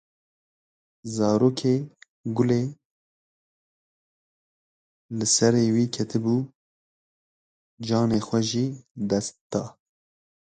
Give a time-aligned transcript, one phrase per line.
[1.15, 1.75] Zarokê
[2.35, 2.61] gule
[5.17, 6.35] li serê wî ketibû
[7.87, 8.65] canê xwe ji
[9.09, 9.63] dest da.